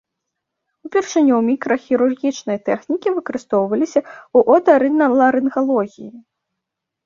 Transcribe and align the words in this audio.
Упершыню 0.87 1.37
мікрахірургічныя 1.49 2.59
тэхнікі 2.71 3.09
выкарыстоўваліся 3.19 3.99
ў 4.07 4.37
отарыналарынгалогіі. 4.59 6.11